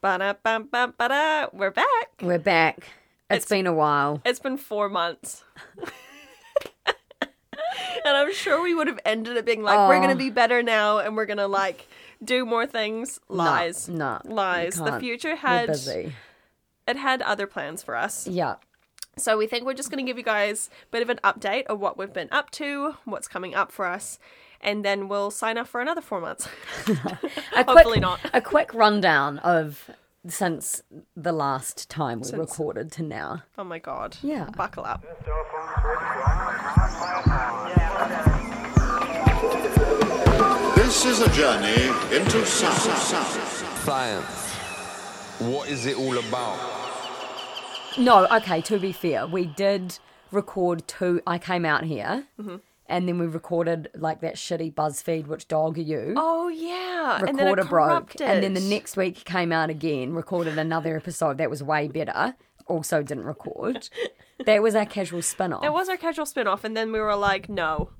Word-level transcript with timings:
Ba-da-bum-bum-ba-da. 0.00 1.48
We're 1.52 1.70
back. 1.72 1.86
We're 2.22 2.38
back. 2.38 2.78
It's- 2.78 3.42
it's 3.42 3.46
been 3.48 3.66
a 3.66 3.72
while. 3.72 4.22
It's 4.24 4.38
been 4.38 4.56
four 4.56 4.88
months. 4.88 5.42
and 6.86 6.96
I'm 8.04 8.32
sure 8.32 8.62
we 8.62 8.74
would 8.74 8.86
have 8.86 9.00
ended 9.04 9.36
it 9.36 9.44
being 9.44 9.62
like, 9.62 9.76
we're 9.88 9.96
Oh. 9.96 9.98
going 9.98 10.10
to 10.10 10.16
be 10.16 10.30
better 10.30 10.62
now 10.62 10.98
and 10.98 11.16
we're 11.16 11.26
going 11.26 11.38
to 11.38 11.46
like 11.48 11.86
do 12.22 12.46
more 12.46 12.64
things. 12.66 13.18
Lies. 13.28 13.88
no, 13.88 14.20
you 14.24 14.30
Lies. 14.30 14.76
The 14.76 14.84
can't. 14.84 15.00
future 15.00 15.28
We're 15.30 15.36
had 15.36 15.66
busy. 15.66 16.12
it 16.86 16.96
had 16.96 17.20
other 17.22 17.46
plans 17.46 17.82
for 17.82 17.96
us. 17.96 18.26
Yeah. 18.26 18.54
So 19.18 19.36
we 19.36 19.46
think 19.46 19.64
we're 19.66 19.74
just 19.74 19.90
going 19.90 20.04
to 20.04 20.08
give 20.08 20.16
you 20.18 20.24
guys 20.24 20.70
a 20.84 20.90
bit 20.90 21.02
of 21.02 21.10
an 21.10 21.18
update 21.24 21.64
of 21.66 21.80
what 21.80 21.98
we've 21.98 22.12
been 22.12 22.28
up 22.32 22.50
to, 22.52 22.94
what's 23.04 23.28
coming 23.28 23.54
up 23.54 23.70
for 23.72 23.86
us, 23.86 24.18
and 24.60 24.84
then 24.84 25.08
we'll 25.08 25.30
sign 25.30 25.58
off 25.58 25.68
for 25.68 25.80
another 25.80 26.00
four 26.00 26.20
months. 26.20 26.48
A 26.88 26.92
Hopefully 27.64 27.84
quick, 27.84 28.00
not. 28.00 28.20
A 28.32 28.40
quick 28.40 28.72
rundown 28.74 29.38
of 29.40 29.90
since 30.26 30.82
the 31.16 31.32
last 31.32 31.88
time 31.88 32.18
we 32.20 32.24
Since- 32.24 32.38
recorded 32.38 32.90
to 32.92 33.02
now. 33.02 33.42
Oh 33.56 33.64
my 33.64 33.78
god. 33.78 34.16
Yeah. 34.22 34.48
Buckle 34.56 34.84
up. 34.84 35.04
This 40.74 41.04
is 41.04 41.20
a 41.20 41.30
journey 41.32 41.88
into 42.16 42.44
sound. 42.46 42.80
Science. 43.84 44.52
What 45.38 45.68
is 45.68 45.86
it 45.86 45.96
all 45.98 46.16
about? 46.18 46.77
No, 47.98 48.26
okay, 48.26 48.60
to 48.62 48.78
be 48.78 48.92
fair, 48.92 49.26
we 49.26 49.46
did 49.46 49.98
record 50.30 50.86
two. 50.86 51.20
I 51.26 51.38
came 51.38 51.64
out 51.64 51.84
here 51.84 52.24
Mm-hmm. 52.40 52.56
and 52.86 53.08
then 53.08 53.18
we 53.18 53.26
recorded 53.26 53.88
like 53.94 54.20
that 54.20 54.36
shitty 54.36 54.74
BuzzFeed, 54.74 55.26
Which 55.26 55.48
Dog 55.48 55.78
Are 55.78 55.82
You? 55.82 56.14
Oh 56.16 56.48
yeah. 56.48 57.18
and 57.26 57.38
then 57.38 57.46
recorder 57.46 57.64
broke. 57.64 57.88
corrupted. 57.88 58.22
And 58.22 58.42
then 58.42 58.54
the 58.54 58.60
next 58.60 58.96
week 58.96 59.24
came 59.24 59.52
out 59.52 59.70
again, 59.70 60.12
recorded 60.14 60.58
another 60.58 60.96
episode 60.96 61.38
that 61.38 61.50
was 61.50 61.62
way 61.62 61.88
better. 61.88 62.34
Also 62.66 63.02
didn't 63.02 63.24
record. 63.24 63.88
that 64.46 64.62
was 64.62 64.74
our 64.74 64.86
casual 64.86 65.22
spin 65.22 65.52
off. 65.52 65.64
It 65.64 65.72
was 65.72 65.88
our 65.88 65.96
casual 65.96 66.26
spin 66.26 66.46
off, 66.46 66.64
and 66.64 66.76
then 66.76 66.92
we 66.92 67.00
were 67.00 67.16
like, 67.16 67.48
no. 67.48 67.90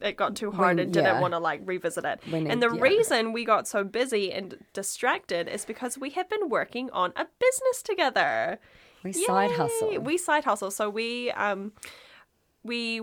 It 0.00 0.16
got 0.16 0.36
too 0.36 0.50
hard 0.52 0.76
We- 0.76 0.82
and 0.84 0.92
didn't 0.92 1.06
yeah. 1.06 1.20
want 1.20 1.32
to 1.32 1.38
like 1.38 1.62
revisit 1.64 2.04
it. 2.04 2.20
Need- 2.30 2.46
and 2.48 2.62
the 2.62 2.72
yeah. 2.72 2.80
reason 2.82 3.32
we 3.32 3.44
got 3.44 3.66
so 3.66 3.82
busy 3.82 4.30
and 4.32 4.56
distracted 4.74 5.48
is 5.48 5.64
because 5.64 5.98
we 5.98 6.10
have 6.10 6.28
been 6.28 6.48
working 6.48 6.90
on 6.90 7.12
a 7.16 7.26
business 7.40 7.82
together. 7.82 8.58
We 9.06 9.24
side 9.24 9.50
hustle. 9.52 9.98
We 10.00 10.18
side 10.18 10.44
hustle. 10.44 10.70
So 10.70 10.88
we 10.90 11.30
um 11.32 11.72
we 12.62 13.00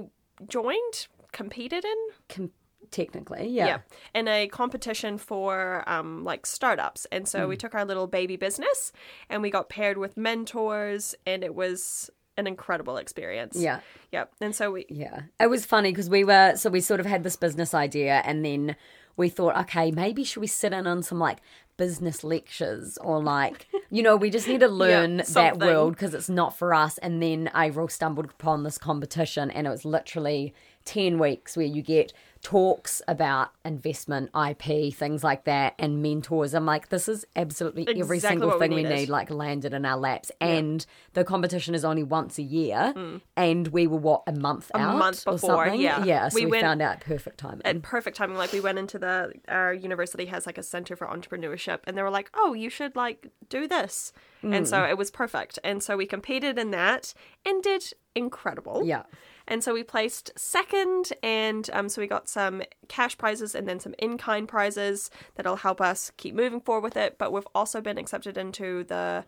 joined, 0.47 1.07
competed 1.31 1.85
in, 1.85 1.97
Com- 2.29 2.51
technically, 2.91 3.47
yeah. 3.49 3.65
yeah, 3.65 3.77
in 4.13 4.27
a 4.27 4.47
competition 4.47 5.17
for 5.17 5.83
um 5.87 6.23
like 6.23 6.45
startups. 6.45 7.05
And 7.11 7.27
so 7.27 7.43
Hmm. 7.43 7.49
we 7.49 7.57
took 7.57 7.73
our 7.75 7.85
little 7.85 8.07
baby 8.07 8.35
business 8.35 8.91
and 9.29 9.41
we 9.41 9.49
got 9.49 9.69
paired 9.69 9.97
with 9.97 10.17
mentors 10.17 11.15
and 11.25 11.43
it 11.43 11.55
was 11.55 12.09
an 12.35 12.47
incredible 12.47 12.97
experience. 12.97 13.55
Yeah. 13.55 13.79
Yep. 14.11 14.33
And 14.41 14.55
so 14.55 14.71
we 14.71 14.85
Yeah. 14.89 15.21
It 15.39 15.47
was 15.47 15.65
funny 15.65 15.91
because 15.91 16.09
we 16.09 16.23
were, 16.23 16.53
so 16.55 16.69
we 16.71 16.81
sort 16.81 16.99
of 16.99 17.05
had 17.05 17.23
this 17.23 17.35
business 17.35 17.73
idea 17.75 18.21
and 18.25 18.43
then 18.43 18.75
we 19.15 19.29
thought, 19.29 19.57
okay, 19.57 19.91
maybe 19.91 20.23
should 20.23 20.41
we 20.41 20.47
sit 20.47 20.73
in 20.73 20.87
on 20.87 21.03
some 21.03 21.19
like 21.19 21.39
business 21.77 22.23
lectures 22.23 22.97
or 22.99 23.21
like, 23.21 23.67
you 23.89 24.03
know, 24.03 24.15
we 24.15 24.29
just 24.29 24.47
need 24.47 24.59
to 24.59 24.67
learn 24.83 25.17
that 25.33 25.59
world 25.59 25.93
because 25.93 26.13
it's 26.13 26.29
not 26.29 26.57
for 26.57 26.73
us. 26.73 26.97
And 26.99 27.21
then 27.21 27.49
Avril 27.53 27.87
stumbled 27.87 28.25
upon 28.25 28.63
this 28.63 28.77
competition 28.77 29.49
and 29.51 29.67
it 29.67 29.69
was 29.69 29.85
literally 29.85 30.53
10 30.85 31.17
weeks 31.19 31.55
where 31.57 31.65
you 31.65 31.81
get 31.81 32.13
talks 32.43 33.01
about 33.07 33.51
investment, 33.63 34.29
IP, 34.35 34.93
things 34.93 35.23
like 35.23 35.45
that, 35.45 35.73
and 35.79 36.01
mentors. 36.03 36.53
I'm 36.53 36.65
like, 36.65 36.89
this 36.89 37.07
is 37.07 37.25
absolutely 37.37 37.87
every 37.99 38.19
single 38.19 38.49
what 38.49 38.59
we 38.59 38.67
thing 38.67 38.75
we, 38.75 38.83
need, 38.83 39.07
like 39.09 39.29
landed 39.29 39.73
in 39.73 39.85
our 39.85 39.97
laps. 39.97 40.29
And 40.41 40.85
the 41.13 41.23
competition 41.23 41.73
is 41.73 41.85
only 41.85 42.03
once 42.03 42.37
a 42.37 42.43
year. 42.43 42.93
And 43.37 43.67
we 43.69 43.87
were, 43.87 43.97
what, 43.97 44.23
a 44.27 44.33
month 44.33 44.69
Mm. 44.75 44.79
A 44.79 44.83
out? 44.83 44.97
month 44.97 45.23
or 45.25 45.33
before, 45.33 45.65
something? 45.65 45.79
yeah. 45.81 46.03
Yeah, 46.03 46.27
so 46.27 46.35
We 46.35 46.45
we, 46.45 46.51
went- 46.51 46.63
found 46.63 46.81
out 46.81 46.99
perfect 46.99 47.37
timing. 47.39 47.61
at 47.65 47.81
perfect 47.81 48.17
timing 48.17 48.37
like 48.37 48.51
we 48.51 48.59
went 48.59 48.77
into 48.77 48.99
the 48.99 49.31
our 49.47 49.73
university 49.73 50.25
has 50.25 50.45
like 50.45 50.57
a 50.57 50.63
center 50.63 50.95
for 50.97 51.07
entrepreneurship 51.07 51.79
and 51.85 51.97
they 51.97 52.01
were 52.03 52.09
like 52.09 52.29
oh 52.33 52.53
you 52.53 52.69
should 52.69 52.95
like 52.95 53.27
do 53.49 53.67
this 53.67 54.11
and 54.41 54.67
so 54.67 54.83
it 54.83 54.97
was 54.97 55.09
perfect 55.09 55.57
and 55.63 55.81
so 55.81 55.95
we 55.95 56.05
competed 56.05 56.59
in 56.59 56.71
that 56.71 57.13
and 57.45 57.63
did 57.63 57.83
incredible 58.15 58.81
Yeah. 58.85 59.03
And 59.53 59.63
so 59.63 59.71
we 59.71 59.83
placed 59.83 60.31
second 60.35 61.13
and 61.21 61.69
um, 61.73 61.87
so 61.87 62.01
we 62.01 62.07
got 62.07 62.27
some 62.27 62.63
cash 62.87 63.15
prizes 63.19 63.53
and 63.53 63.67
then 63.67 63.79
some 63.79 63.93
in-kind 63.99 64.47
prizes 64.47 65.11
that'll 65.35 65.57
help 65.57 65.79
us 65.79 66.11
keep 66.17 66.33
moving 66.33 66.59
forward 66.59 66.83
with 66.83 66.97
it 66.97 67.19
but 67.19 67.31
we've 67.31 67.47
also 67.53 67.79
been 67.79 67.99
accepted 67.99 68.35
into 68.35 68.83
the 68.85 69.23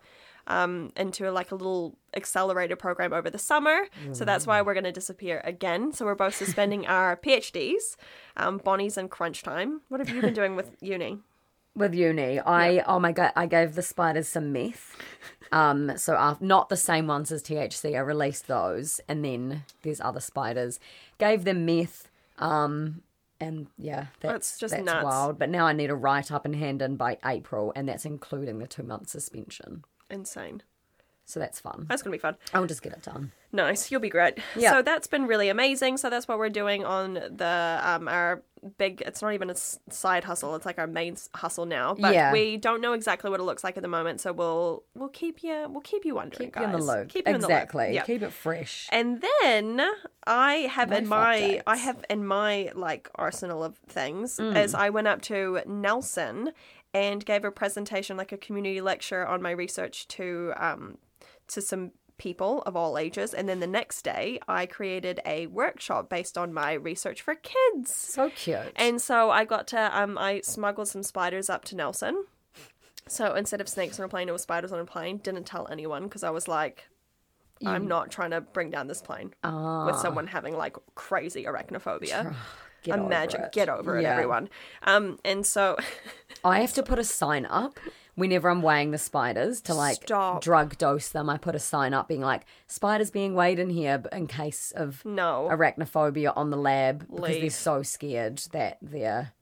um, 0.48 0.92
into 0.96 1.30
like 1.30 1.50
a 1.52 1.54
little 1.54 1.96
accelerator 2.14 2.76
program 2.76 3.12
over 3.12 3.28
the 3.28 3.38
summer. 3.38 3.88
So 4.12 4.24
that's 4.24 4.46
why 4.46 4.62
we're 4.62 4.74
going 4.74 4.84
to 4.84 4.92
disappear 4.92 5.40
again. 5.42 5.92
So 5.92 6.04
we're 6.04 6.14
both 6.14 6.36
suspending 6.36 6.86
our 6.86 7.16
PhDs, 7.16 7.96
um, 8.36 8.58
Bonnie's 8.58 8.96
and 8.96 9.10
crunch 9.10 9.42
time. 9.42 9.80
What 9.88 9.98
have 9.98 10.08
you 10.08 10.20
been 10.20 10.34
doing 10.34 10.54
with 10.54 10.70
uni? 10.80 11.18
With 11.76 11.94
uni, 11.94 12.40
I 12.40 12.78
oh 12.86 12.98
my 12.98 13.12
god, 13.12 13.32
I 13.36 13.46
gave 13.46 13.74
the 13.74 13.82
spiders 13.82 14.28
some 14.28 14.52
meth. 14.52 14.96
Um, 15.52 15.96
so 15.96 16.16
af 16.16 16.40
not 16.40 16.68
the 16.68 16.76
same 16.76 17.06
ones 17.06 17.30
as 17.30 17.42
THC. 17.42 17.94
I 17.94 18.00
released 18.00 18.48
those, 18.48 19.00
and 19.08 19.24
then 19.24 19.64
there's 19.82 20.00
other 20.00 20.20
spiders. 20.20 20.80
Gave 21.18 21.44
them 21.44 21.64
meth. 21.64 22.08
Um, 22.38 23.02
and 23.40 23.66
yeah, 23.78 24.06
that's 24.20 24.58
just 24.58 24.72
that's 24.72 24.84
nuts. 24.84 25.04
wild. 25.04 25.38
But 25.38 25.50
now 25.50 25.66
I 25.66 25.72
need 25.72 25.90
a 25.90 25.94
write 25.94 26.32
up 26.32 26.44
and 26.44 26.56
hand 26.56 26.82
in 26.82 26.96
by 26.96 27.18
April, 27.24 27.72
and 27.76 27.88
that's 27.88 28.04
including 28.04 28.58
the 28.58 28.66
two 28.66 28.82
month 28.82 29.08
suspension. 29.08 29.84
Insane. 30.10 30.62
So 31.28 31.40
that's 31.40 31.58
fun. 31.58 31.86
That's 31.88 32.02
going 32.02 32.12
to 32.12 32.18
be 32.18 32.20
fun. 32.20 32.36
I'll 32.54 32.66
just 32.66 32.82
get 32.82 32.92
it 32.92 33.02
done. 33.02 33.32
Nice. 33.52 33.90
You'll 33.90 34.00
be 34.00 34.08
great. 34.08 34.38
Yeah. 34.54 34.70
So 34.70 34.82
that's 34.82 35.08
been 35.08 35.26
really 35.26 35.48
amazing. 35.48 35.96
So 35.96 36.08
that's 36.08 36.28
what 36.28 36.38
we're 36.38 36.50
doing 36.50 36.84
on 36.84 37.14
the 37.14 37.80
um 37.82 38.06
our 38.06 38.42
big 38.78 39.02
it's 39.06 39.22
not 39.22 39.32
even 39.34 39.50
a 39.50 39.54
side 39.54 40.24
hustle. 40.24 40.54
It's 40.54 40.66
like 40.66 40.78
our 40.78 40.86
main 40.86 41.16
hustle 41.34 41.66
now. 41.66 41.94
But 41.94 42.14
Yeah. 42.14 42.32
we 42.32 42.56
don't 42.56 42.80
know 42.80 42.92
exactly 42.92 43.30
what 43.30 43.40
it 43.40 43.44
looks 43.44 43.62
like 43.64 43.76
at 43.76 43.82
the 43.82 43.88
moment, 43.88 44.20
so 44.20 44.32
we'll 44.32 44.84
we'll 44.94 45.08
keep 45.08 45.42
you 45.42 45.66
we'll 45.70 45.80
keep 45.82 46.04
you 46.04 46.14
wondering, 46.14 46.50
Keep 46.50 46.56
you 46.56 46.64
in 46.64 46.72
the 46.72 46.78
loop. 46.78 47.08
Keep 47.08 47.28
you 47.28 47.34
in 47.34 47.40
the 47.40 47.46
loop. 47.48 47.56
exactly. 47.56 47.94
Yeah. 47.94 48.02
Keep 48.04 48.22
it 48.22 48.32
fresh. 48.32 48.88
And 48.92 49.22
then 49.42 49.86
I 50.26 50.52
have 50.70 50.92
in 50.92 51.08
Life 51.08 51.08
my 51.08 51.62
I 51.66 51.76
have 51.76 52.04
in 52.10 52.26
my 52.26 52.70
like 52.74 53.10
arsenal 53.14 53.62
of 53.64 53.76
things 53.88 54.38
Mm. 54.38 54.56
is 54.62 54.74
I 54.74 54.90
went 54.90 55.06
up 55.08 55.22
to 55.22 55.60
Nelson 55.66 56.52
and 56.94 57.24
gave 57.24 57.44
a 57.44 57.50
presentation 57.50 58.16
like 58.16 58.32
a 58.32 58.38
community 58.38 58.80
lecture 58.80 59.26
on 59.26 59.42
my 59.42 59.50
research 59.50 60.08
to 60.08 60.52
um 60.56 60.98
to 61.48 61.60
some 61.60 61.92
people 62.18 62.62
of 62.66 62.74
all 62.76 62.96
ages 62.98 63.34
and 63.34 63.48
then 63.48 63.60
the 63.60 63.66
next 63.66 64.02
day 64.02 64.38
I 64.48 64.66
created 64.66 65.20
a 65.26 65.46
workshop 65.48 66.08
based 66.08 66.38
on 66.38 66.52
my 66.52 66.72
research 66.72 67.20
for 67.22 67.34
kids. 67.34 67.94
so 67.94 68.30
cute. 68.30 68.72
And 68.76 69.00
so 69.02 69.30
I 69.30 69.44
got 69.44 69.66
to 69.68 69.98
um 69.98 70.16
I 70.18 70.40
smuggled 70.42 70.88
some 70.88 71.02
spiders 71.02 71.50
up 71.50 71.64
to 71.66 71.76
Nelson. 71.76 72.24
So 73.08 73.34
instead 73.34 73.60
of 73.60 73.68
snakes 73.68 74.00
on 74.00 74.06
a 74.06 74.08
plane, 74.08 74.28
it 74.28 74.32
was 74.32 74.42
spiders 74.42 74.72
on 74.72 74.80
a 74.80 74.84
plane. 74.84 75.18
Didn't 75.18 75.44
tell 75.44 75.68
anyone 75.70 76.04
because 76.04 76.24
I 76.24 76.30
was 76.30 76.48
like, 76.48 76.88
I'm 77.64 77.86
not 77.86 78.10
trying 78.10 78.32
to 78.32 78.40
bring 78.40 78.70
down 78.70 78.86
this 78.88 79.00
plane 79.00 79.32
Ah. 79.44 79.86
with 79.86 79.96
someone 79.96 80.26
having 80.26 80.56
like 80.56 80.76
crazy 80.94 81.44
arachnophobia. 81.44 82.34
Get 82.82 82.98
over 82.98 83.06
Imagine, 83.06 83.40
it. 83.42 83.52
get 83.52 83.68
over 83.68 83.98
it, 83.98 84.02
Yeah. 84.02 84.12
everyone. 84.12 84.48
Um, 84.82 85.18
and 85.24 85.44
so 85.46 85.76
I 86.44 86.60
have 86.60 86.72
to 86.74 86.82
put 86.82 86.98
a 86.98 87.04
sign 87.04 87.44
up 87.46 87.80
whenever 88.16 88.48
I'm 88.48 88.62
weighing 88.62 88.90
the 88.90 88.98
spiders 88.98 89.60
to 89.62 89.74
like 89.74 90.02
Stop. 90.02 90.42
drug 90.42 90.76
dose 90.78 91.10
them. 91.10 91.30
I 91.30 91.38
put 91.38 91.54
a 91.54 91.60
sign 91.60 91.94
up 91.94 92.08
being 92.08 92.22
like, 92.22 92.44
spiders 92.66 93.10
being 93.10 93.34
weighed 93.34 93.58
in 93.60 93.70
here 93.70 94.02
in 94.10 94.26
case 94.26 94.72
of 94.74 95.04
no, 95.04 95.48
arachnophobia 95.50 96.32
on 96.36 96.50
the 96.50 96.56
lab 96.56 97.06
because 97.08 97.38
they're 97.40 97.50
so 97.50 97.82
scared 97.82 98.38
that 98.52 98.78
they're. 98.82 99.32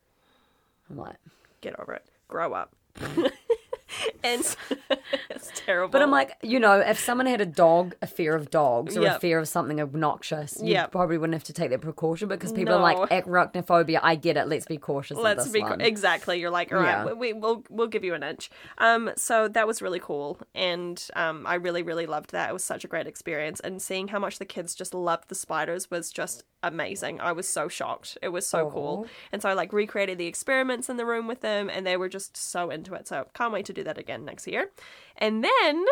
I'm 0.90 0.98
like, 0.98 1.16
get 1.62 1.78
over 1.80 1.94
it. 1.94 2.04
Grow 2.28 2.52
up. 2.52 2.74
Mm. 3.00 3.30
and 4.24 4.44
so- 4.44 4.58
it's 5.30 5.43
terrible. 5.64 5.90
but 5.92 6.02
I'm 6.02 6.10
like, 6.10 6.36
you 6.42 6.58
know, 6.60 6.78
if 6.80 6.98
someone 6.98 7.26
had 7.26 7.40
a 7.40 7.46
dog, 7.46 7.94
a 8.02 8.06
fear 8.06 8.34
of 8.34 8.50
dogs, 8.50 8.96
or 8.96 9.02
Yep. 9.02 9.16
a 9.16 9.20
fear 9.20 9.38
of 9.38 9.48
something 9.48 9.80
obnoxious, 9.80 10.58
you 10.62 10.72
Yep. 10.72 10.92
probably 10.92 11.18
wouldn't 11.18 11.34
have 11.34 11.44
to 11.44 11.52
take 11.52 11.70
that 11.70 11.80
precaution 11.80 12.28
because 12.28 12.52
people 12.52 12.74
are 12.74 12.80
like 12.80 12.98
No. 12.98 13.06
arachnophobia. 13.06 14.00
I 14.02 14.14
get 14.16 14.36
it. 14.36 14.46
Let's 14.48 14.66
be 14.66 14.76
cautious. 14.78 15.16
Let's 15.18 15.44
this 15.44 15.52
be 15.52 15.64
exactly. 15.80 16.40
You're 16.40 16.50
like, 16.50 16.72
all 16.72 16.78
right, 16.78 17.06
Yeah. 17.06 17.12
we, 17.14 17.32
we'll 17.32 17.64
we'll 17.70 17.86
give 17.88 18.04
you 18.04 18.14
an 18.14 18.22
inch. 18.22 18.50
Um, 18.78 19.10
so 19.16 19.48
that 19.48 19.66
was 19.66 19.80
really 19.82 20.00
cool, 20.00 20.38
and 20.54 21.02
um, 21.16 21.46
I 21.46 21.54
really 21.54 21.82
really 21.82 22.06
loved 22.06 22.32
that. 22.32 22.50
It 22.50 22.52
was 22.52 22.64
such 22.64 22.84
a 22.84 22.88
great 22.88 23.06
experience, 23.06 23.60
and 23.60 23.80
seeing 23.80 24.08
how 24.08 24.18
much 24.18 24.38
the 24.38 24.44
kids 24.44 24.74
just 24.74 24.94
loved 24.94 25.28
the 25.28 25.34
spiders 25.34 25.90
was 25.90 26.10
just 26.10 26.44
amazing. 26.64 27.20
I 27.20 27.32
was 27.32 27.48
so 27.48 27.68
shocked. 27.68 28.18
It 28.22 28.28
was 28.28 28.46
so 28.46 28.70
cool, 28.70 29.06
and 29.32 29.40
so 29.42 29.48
I 29.48 29.52
like 29.52 29.72
recreated 29.72 30.18
the 30.18 30.26
experiments 30.26 30.88
in 30.88 30.96
the 30.96 31.06
room 31.06 31.26
with 31.26 31.40
them, 31.40 31.68
and 31.70 31.86
they 31.86 31.96
were 31.96 32.08
just 32.08 32.36
so 32.36 32.70
into 32.70 32.94
it. 32.94 33.06
So 33.08 33.26
can't 33.34 33.52
wait 33.52 33.66
to 33.66 33.72
do 33.72 33.84
that 33.84 33.98
again 33.98 34.24
next 34.24 34.46
year. 34.46 34.70
And 35.16 35.44
then 35.44 35.84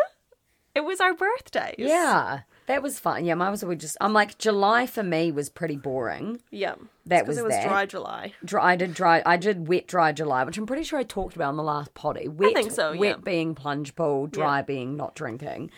it 0.75 0.81
was 0.81 0.99
our 0.99 1.13
birthdays. 1.13 1.75
Yeah. 1.77 2.41
That 2.65 2.81
was 2.81 2.97
fun. 2.97 3.25
Yeah, 3.25 3.33
mine 3.35 3.51
was 3.51 3.61
always 3.61 3.79
just. 3.79 3.97
I'm 3.99 4.13
like 4.13 4.37
July 4.37 4.87
for 4.87 5.03
me 5.03 5.31
was 5.31 5.49
pretty 5.49 5.75
boring. 5.75 6.41
Yeah. 6.49 6.75
That 7.05 7.27
was 7.27 7.37
it 7.37 7.43
was 7.43 7.51
that. 7.53 7.67
dry 7.67 7.85
July. 7.85 8.33
Dry, 8.45 8.71
I 8.71 8.75
did 8.77 8.93
dry. 8.93 9.21
I 9.25 9.35
did 9.35 9.67
wet 9.67 9.85
dry 9.85 10.13
July, 10.13 10.45
which 10.45 10.57
I'm 10.57 10.65
pretty 10.65 10.83
sure 10.83 10.97
I 10.97 11.03
talked 11.03 11.35
about 11.35 11.49
in 11.49 11.57
the 11.57 11.63
last 11.63 11.93
potty. 11.93 12.29
Wet, 12.29 12.53
think 12.53 12.71
so, 12.71 12.95
Wet 12.95 13.17
yeah. 13.17 13.21
being 13.23 13.53
plunge 13.53 13.95
pool, 13.95 14.27
dry 14.27 14.59
Yeah. 14.59 14.63
being 14.63 14.95
not 14.95 15.13
drinking. 15.13 15.71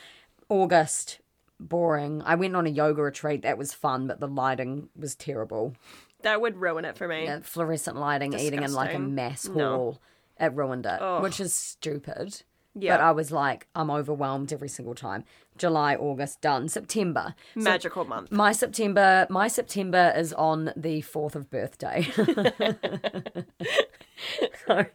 August 0.48 1.20
boring. 1.60 2.22
I 2.24 2.36
went 2.36 2.56
on 2.56 2.66
a 2.66 2.70
yoga 2.70 3.02
retreat. 3.02 3.42
That 3.44 3.58
was 3.58 3.74
fun, 3.74 4.08
but 4.08 4.20
the 4.20 4.28
lighting 4.28 4.90
was 4.96 5.16
terrible. 5.16 5.74
That 6.22 6.42
would 6.42 6.58
ruin 6.58 6.86
it 6.86 6.98
for 6.98 7.08
me. 7.08 7.26
Yeah, 7.26 7.40
fluorescent 7.44 7.98
lighting, 7.98 8.34
eating 8.34 8.64
in 8.64 8.74
like 8.74 8.90
a 8.90 8.94
Disgusting. 8.94 9.16
mass 9.16 9.48
No. 9.48 9.70
hall. 9.76 10.02
It 10.40 10.54
ruined 10.54 10.86
it, 10.86 11.22
which 11.22 11.40
is 11.40 11.54
stupid. 11.54 12.44
Yeah. 12.78 12.98
But 12.98 13.04
I 13.04 13.12
was 13.12 13.32
like, 13.32 13.68
I'm 13.74 13.90
overwhelmed 13.90 14.52
every 14.52 14.68
single 14.68 14.96
time. 14.96 15.24
July, 15.58 15.96
August, 15.96 16.42
done. 16.42 16.68
September. 16.68 17.34
So 17.54 17.62
Magical 17.62 18.04
month. 18.04 18.32
my 18.32 18.52
September, 18.52 19.26
my 19.30 19.48
September 19.48 20.14
is 20.16 20.34
on 20.34 20.74
the 20.76 21.00
fourth 21.02 21.36
of 21.38 21.50
birthday. 21.50 22.02
so 24.68 24.86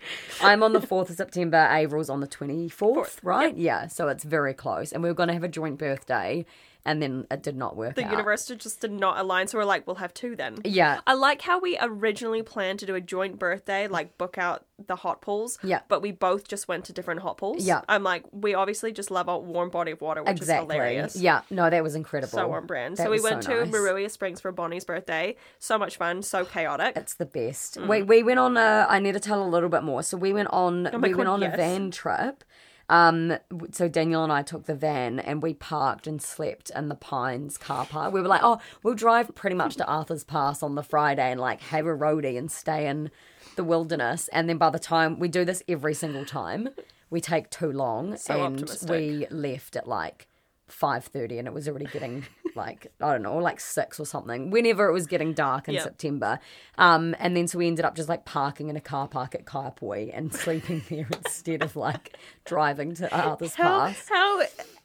I'm 0.43 0.63
on 0.63 0.73
the 0.73 0.81
fourth 0.81 1.11
of 1.11 1.17
September. 1.17 1.69
April's 1.71 2.11
on 2.11 2.21
the 2.21 2.27
twenty 2.27 2.69
fourth, 2.69 3.21
right? 3.23 3.57
Yeah. 3.57 3.87
So 3.87 4.09
it's 4.09 4.25
very 4.25 4.55
close, 4.55 4.93
and 4.93 5.03
we 5.03 5.09
were 5.09 5.15
going 5.15 5.29
to 5.29 5.35
have 5.35 5.45
a 5.45 5.49
joint 5.49 5.79
birthday, 5.79 6.45
and 6.85 7.03
then 7.03 7.27
it 7.31 7.43
did 7.43 7.57
not 7.57 7.77
work 7.77 7.95
The 7.95 8.05
out. 8.05 8.11
universe 8.11 8.47
just 8.47 8.81
did 8.81 8.93
not 8.93 9.19
align, 9.19 9.47
so 9.49 9.59
we're 9.59 9.65
like, 9.65 9.87
we'll 9.87 9.97
have 9.97 10.15
two 10.15 10.37
then. 10.37 10.59
Yeah. 10.65 11.01
I 11.07 11.15
like 11.15 11.43
how 11.43 11.61
we 11.61 11.77
originally 11.81 12.43
planned 12.43 12.79
to 12.81 12.87
do 12.87 12.95
a 12.95 13.01
joint 13.01 13.39
birthday, 13.39 13.87
like 13.87 14.17
book 14.19 14.39
out 14.39 14.65
the 14.87 14.97
hot 14.97 15.21
pools. 15.21 15.59
Yeah. 15.63 15.81
But 15.89 16.01
we 16.01 16.13
both 16.13 16.49
just 16.49 16.69
went 16.69 16.87
to 16.87 16.93
different 16.93 17.21
hot 17.21 17.37
pools. 17.37 17.65
Yeah. 17.65 17.83
I'm 17.89 18.03
like, 18.03 18.25
we 18.33 18.55
obviously 18.55 18.93
just 18.93 19.11
love 19.11 19.29
a 19.29 19.39
warm 19.39 19.71
body 19.71 19.93
of 19.93 20.01
water, 20.01 20.23
which 20.23 20.33
exactly. 20.33 20.77
is 20.77 20.83
hilarious. 20.83 21.17
Yeah. 21.17 21.43
No, 21.51 21.69
that 21.69 21.83
was 21.83 21.95
incredible. 21.95 22.33
So 22.33 22.53
on 22.53 22.67
brand. 22.67 22.97
That 22.97 23.05
so 23.05 23.11
we 23.11 23.21
went 23.21 23.45
so 23.45 23.51
to 23.51 23.65
nice. 23.67 23.75
Maruia 23.75 24.11
Springs 24.11 24.41
for 24.41 24.53
Bonnie's 24.53 24.85
birthday. 24.85 25.37
So 25.59 25.79
much 25.79 25.97
fun, 25.97 26.23
so 26.23 26.45
chaotic. 26.45 26.97
It's 26.97 27.15
the 27.15 27.27
best. 27.27 27.79
Mm. 27.79 27.89
We 27.89 28.03
we 28.03 28.23
went 28.23 28.39
on 28.39 28.57
a. 28.57 28.87
I 28.89 28.99
need 29.01 29.13
to 29.13 29.21
tell 29.21 29.43
a 29.43 29.49
little 29.49 29.69
bit 29.69 29.83
more. 29.83 30.03
So 30.03 30.17
we 30.17 30.33
went 30.33 30.49
on. 30.51 30.89
Oh 30.93 30.99
we 30.99 31.15
went 31.15 31.29
on 31.29 31.43
yes. 31.43 31.55
a 31.55 31.57
van 31.57 31.91
trip. 31.91 32.45
Um. 32.91 33.39
So 33.73 33.89
Daniel 33.89 34.23
and 34.25 34.33
I 34.33 34.43
took 34.43 34.65
the 34.67 34.75
van 34.75 35.19
and 35.21 35.43
we 35.43 35.55
parked 35.55 36.07
and 36.07 36.21
slept 36.21 36.71
in 36.75 36.89
the 36.89 36.95
Pines 36.95 37.57
car 37.57 37.87
park. 37.87 38.13
We 38.13 38.21
were 38.21 38.29
like, 38.29 38.43
oh, 38.45 38.61
we'll 38.83 38.95
drive 38.95 39.35
pretty 39.35 39.57
much 39.57 39.77
to 39.77 39.87
Arthur's 39.87 40.25
Pass 40.25 40.63
on 40.63 40.75
the 40.75 40.83
Friday 40.83 41.31
and 41.31 41.41
like 41.41 41.61
have 41.63 41.87
a 41.87 41.97
roadie 41.97 42.37
and 42.37 42.51
stay 42.51 42.87
in 42.89 43.11
the 43.57 43.65
wilderness. 43.65 44.29
And 44.33 44.49
then 44.49 44.59
by 44.59 44.71
the 44.71 44.79
time 44.79 45.19
we 45.19 45.29
do 45.29 45.45
this 45.45 45.63
every 45.69 45.95
single 45.95 46.25
time, 46.25 46.69
we 47.11 47.21
take 47.21 47.49
too 47.51 47.73
long 47.73 48.17
So 48.17 48.45
and 48.45 48.55
optimistic. 48.61 48.91
we 48.91 49.27
left 49.31 49.77
at 49.77 49.89
like. 49.89 50.27
5:30 50.71 51.39
and 51.39 51.49
it 51.49 51.55
was 51.55 51.69
already 51.69 51.87
getting 51.87 52.25
like 52.57 52.87
I 53.01 53.13
don't 53.13 53.23
know 53.23 53.37
like 53.39 53.61
6 53.61 54.01
or 54.01 54.05
something 54.07 54.51
whenever 54.51 54.89
it 54.89 54.93
was 54.93 55.07
getting 55.07 55.33
dark 55.35 55.69
in 55.69 55.75
Yeah. 55.75 55.83
September 55.83 56.39
um 56.79 57.15
and 57.19 57.37
then 57.37 57.47
so 57.49 57.59
we 57.59 57.67
ended 57.67 57.85
up 57.85 57.95
just 57.95 58.09
like 58.09 58.25
parking 58.25 58.69
in 58.71 58.77
a 58.77 58.81
car 58.81 59.07
park 59.09 59.35
at 59.35 59.45
Kaiapoi 59.45 60.11
and 60.17 60.33
sleeping 60.45 60.83
there 60.89 61.09
instead 61.25 61.63
of 61.63 61.77
like 61.77 62.17
driving 62.45 62.95
to 62.95 63.13
Arthur's 63.15 63.55
how, 63.55 63.87
Pass 63.89 64.09
how 64.09 64.43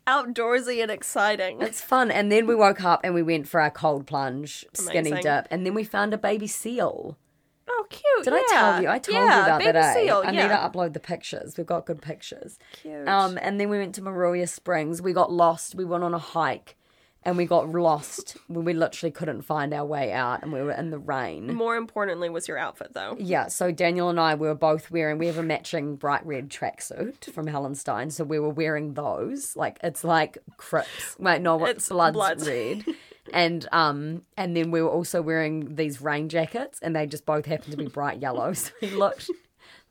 outdoorsy 0.07 0.81
and 0.83 0.91
exciting. 0.91 1.61
it's 1.61 1.81
fun 1.81 2.11
and 2.11 2.31
then 2.31 2.45
we 2.45 2.53
woke 2.55 2.83
up 2.83 3.01
and 3.03 3.13
we 3.15 3.23
went 3.23 3.47
for 3.47 3.59
our 3.59 3.71
cold 3.71 4.05
plunge 4.05 4.65
skinny 4.73 5.09
Amazing. 5.09 5.23
dip 5.23 5.47
and 5.49 5.65
then 5.65 5.73
we 5.73 5.83
found 5.83 6.13
a 6.13 6.17
baby 6.17 6.47
seal 6.47 7.17
oh, 7.67 7.85
cute. 7.89 8.23
did 8.23 8.33
I 8.33 8.43
tell 8.49 8.81
you? 8.81 8.87
I 8.89 8.99
told 8.99 9.15
yeah, 9.15 9.37
you 9.37 9.43
about 9.43 9.59
baby 9.59 9.71
that. 9.73 9.97
eh? 9.97 10.05
seal. 10.05 10.23
I 10.25 10.31
yeah. 10.31 10.41
need 10.43 10.49
to 10.49 10.55
upload 10.79 10.93
the 10.93 10.99
pictures. 10.99 11.57
We've 11.57 11.65
got 11.67 11.85
good 11.85 12.01
pictures. 12.01 12.57
Cute. 12.81 13.07
Um, 13.07 13.37
and 13.41 13.59
then 13.59 13.69
we 13.69 13.77
went 13.77 13.95
to 13.95 14.01
Maruia 14.01 14.47
Springs. 14.47 15.01
We 15.01 15.13
got 15.13 15.31
lost. 15.31 15.75
We 15.75 15.85
went 15.85 16.03
on 16.03 16.13
a 16.13 16.19
hike, 16.19 16.75
and 17.23 17.37
we 17.37 17.45
got 17.45 17.69
lost. 17.69 18.37
we 18.49 18.61
we 18.61 18.73
literally 18.73 19.11
couldn't 19.11 19.41
find 19.41 19.73
our 19.73 19.85
way 19.85 20.11
out, 20.13 20.43
and 20.43 20.53
we 20.53 20.61
were 20.61 20.71
in 20.71 20.89
the 20.91 20.99
rain. 20.99 21.53
More 21.53 21.75
importantly, 21.75 22.29
was 22.29 22.47
your 22.47 22.57
outfit 22.57 22.93
though. 22.93 23.15
Yeah, 23.19 23.47
so 23.47 23.71
Daniel 23.71 24.09
and 24.09 24.19
I 24.19 24.35
we 24.35 24.47
were 24.47 24.53
both 24.55 24.91
wearing 24.91 25.17
we 25.17 25.27
have 25.27 25.37
a 25.37 25.43
matching 25.43 25.95
bright 25.95 26.25
red 26.25 26.49
tracksuit 26.49 27.31
from 27.33 27.47
Helen 27.47 27.73
Stein, 27.75 28.11
so 28.11 28.23
we 28.23 28.39
were 28.39 28.49
wearing 28.49 28.93
those. 28.93 29.55
Like 29.55 29.79
it's 29.83 30.03
like 30.03 30.37
Crips. 30.57 31.15
Wait, 31.19 31.41
no, 31.41 31.63
It's 31.65 31.89
blood's 31.89 32.13
Bloods. 32.15 32.47
red. 32.47 32.85
And 33.33 33.67
um 33.71 34.21
and 34.37 34.55
then 34.55 34.71
we 34.71 34.81
were 34.81 34.89
also 34.89 35.21
wearing 35.21 35.75
these 35.75 36.01
rain 36.01 36.29
jackets 36.29 36.79
and 36.81 36.95
they 36.95 37.07
just 37.07 37.25
both 37.25 37.45
happened 37.45 37.71
to 37.71 37.77
be 37.77 37.87
bright 37.87 38.21
yellow. 38.21 38.53
So 38.65 38.71
we 38.81 38.89
looked 38.91 39.29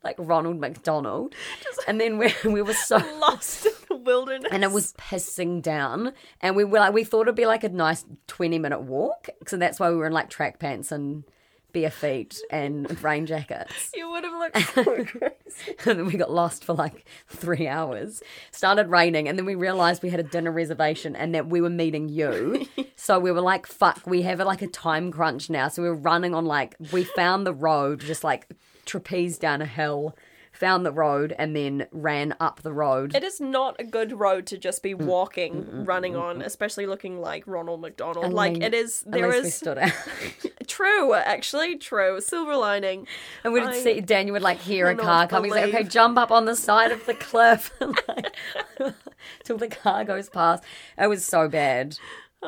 like 0.03 0.17
Ronald 0.19 0.61
McDonald. 0.61 1.35
And 1.89 2.01
then 2.01 2.19
we 2.19 2.33
we 2.45 2.63
were 2.63 2.75
so 2.75 2.97
Lost 3.21 3.67
in 3.67 3.73
the 3.89 3.97
wilderness. 3.97 4.51
and 4.53 4.63
it 4.63 4.71
was 4.71 4.93
pissing 4.95 5.63
down 5.63 6.13
and 6.41 6.55
we 6.57 6.65
were 6.65 6.79
like 6.79 6.93
we 6.93 7.05
thought 7.05 7.23
it'd 7.23 7.35
be 7.35 7.47
like 7.47 7.65
a 7.65 7.69
nice 7.71 8.05
20 8.27 8.59
minute 8.59 8.83
walk 8.83 9.29
so 9.47 9.57
that's 9.57 9.81
why 9.81 9.91
we 9.91 9.97
were 9.97 10.07
in 10.07 10.13
like 10.13 10.29
track 10.31 10.59
pants 10.59 10.93
and 10.93 11.25
bare 11.75 11.91
feet 11.91 12.41
and 12.51 13.03
rain 13.03 13.27
jackets. 13.27 13.91
You 13.95 14.11
would 14.11 14.25
have 14.25 14.33
looked 14.33 14.75
so 14.75 14.85
crazy. 15.05 15.77
and 15.85 15.99
then 15.99 16.07
we 16.07 16.15
got 16.15 16.31
lost 16.31 16.65
for 16.65 16.73
like 16.73 17.05
three 17.29 17.69
hours. 17.69 18.23
Started 18.53 18.89
raining 18.89 19.29
and 19.29 19.37
then 19.37 19.45
we 19.45 19.55
realized 19.57 20.03
we 20.03 20.09
had 20.09 20.21
a 20.21 20.23
dinner 20.23 20.53
reservation 20.53 21.15
and 21.15 21.35
that 21.35 21.49
we 21.49 21.61
were 21.61 21.69
meeting 21.71 22.09
you. 22.09 22.67
So 22.97 23.19
we 23.19 23.33
were 23.33 23.43
like 23.43 23.67
fuck 23.67 24.01
we 24.07 24.23
have 24.23 24.39
like 24.39 24.63
a 24.63 24.67
time 24.67 25.13
crunch 25.13 25.51
now. 25.51 25.69
So 25.69 25.83
we 25.83 25.89
were 25.89 25.95
running 25.95 26.35
on 26.35 26.47
like 26.47 26.75
we 26.91 27.05
found 27.05 27.47
the 27.47 27.53
road 27.53 28.01
just 28.01 28.25
like 28.25 28.47
trapeze 28.87 29.37
down 29.37 29.61
a 29.61 29.67
hill 29.67 30.17
found 30.55 30.87
the 30.87 30.93
road 30.93 31.35
and 31.39 31.55
then 31.55 31.87
ran 31.93 32.35
up 32.41 32.63
the 32.63 32.73
road 32.73 33.15
It 33.15 33.23
is 33.25 33.41
not 33.41 33.77
a 33.79 33.85
good 33.85 34.19
road 34.19 34.47
to 34.47 34.57
just 34.59 34.81
Mm. 34.81 34.83
be 34.83 34.95
walking, 34.95 35.85
running 35.85 36.17
on, 36.17 36.41
especially 36.43 36.87
looking 36.87 37.21
like 37.21 37.43
Ronald 37.47 37.81
McDonald. 37.81 38.33
like 38.33 38.59
it 38.63 38.73
is. 38.73 39.03
There 39.07 39.29
we 39.29 39.51
stood 39.51 39.79
out. 39.79 39.93
true, 40.67 41.13
actually 41.15 41.77
true. 41.79 42.21
Silver 42.21 42.57
lining. 42.57 43.07
And 43.43 43.53
we 43.53 43.61
would 43.61 43.71
I 43.71 43.79
see 43.79 44.01
Daniel 44.01 44.33
would 44.35 44.43
like 44.43 44.59
hear 44.61 44.89
a 44.89 44.97
car 44.97 45.27
coming. 45.27 45.51
He's 45.53 45.61
like, 45.61 45.75
okay, 45.75 45.85
jump 45.85 46.17
up 46.19 46.31
on 46.31 46.45
the 46.45 46.57
side 46.57 46.93
of 46.93 47.05
the 47.07 47.15
cliff 47.29 47.73
like, 48.09 48.35
till 49.45 49.57
the 49.59 49.69
car 49.69 50.05
goes 50.05 50.29
past. 50.29 50.63
It 50.99 51.09
was 51.09 51.25
so 51.25 51.49
bad. 51.49 51.99